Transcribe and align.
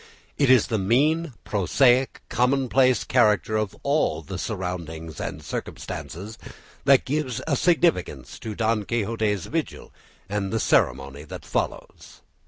It 0.39 0.49
is 0.49 0.65
the 0.65 0.79
mean, 0.79 1.33
prosaic, 1.43 2.23
commonplace 2.27 3.03
character 3.03 3.55
of 3.55 3.75
all 3.83 4.23
the 4.23 4.39
surroundings 4.39 5.19
and 5.19 5.43
circumstances 5.43 6.39
that 6.85 7.05
gives 7.05 7.39
a 7.45 7.55
significance 7.55 8.39
to 8.39 8.55
Don 8.55 8.85
Quixote's 8.85 9.45
vigil 9.45 9.93
and 10.27 10.51
the 10.51 10.59
ceremony 10.59 11.23
that 11.25 11.45
follows. 11.45 12.21